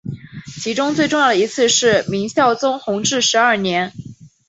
[0.63, 3.93] 其中最重要的一次是明孝宗弘治十二年。